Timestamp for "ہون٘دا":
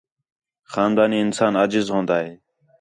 1.93-2.17